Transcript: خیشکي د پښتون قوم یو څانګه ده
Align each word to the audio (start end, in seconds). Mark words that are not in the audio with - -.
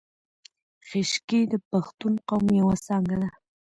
خیشکي 0.87 1.41
د 1.51 1.53
پښتون 1.69 2.13
قوم 2.27 2.45
یو 2.59 2.67
څانګه 2.85 3.15
ده 3.21 3.29